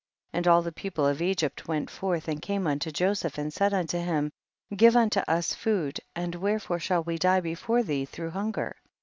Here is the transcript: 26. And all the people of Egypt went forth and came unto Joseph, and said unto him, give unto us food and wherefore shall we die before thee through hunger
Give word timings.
26. 0.31 0.37
And 0.39 0.47
all 0.51 0.63
the 0.63 0.71
people 0.71 1.05
of 1.05 1.21
Egypt 1.21 1.67
went 1.67 1.87
forth 1.87 2.27
and 2.27 2.41
came 2.41 2.65
unto 2.65 2.89
Joseph, 2.89 3.37
and 3.37 3.53
said 3.53 3.71
unto 3.71 3.99
him, 3.99 4.31
give 4.75 4.95
unto 4.95 5.19
us 5.27 5.53
food 5.53 5.99
and 6.15 6.33
wherefore 6.33 6.79
shall 6.79 7.03
we 7.03 7.19
die 7.19 7.41
before 7.41 7.83
thee 7.83 8.05
through 8.05 8.31
hunger 8.31 8.77